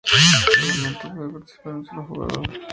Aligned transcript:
Solamente 0.03 1.09
puede 1.15 1.29
participar 1.29 1.73
un 1.75 1.85
solo 1.85 2.03
jugador. 2.07 2.59